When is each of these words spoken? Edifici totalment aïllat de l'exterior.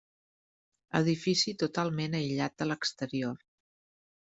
Edifici 0.99 1.53
totalment 1.65 2.19
aïllat 2.23 2.59
de 2.63 2.69
l'exterior. 2.73 3.39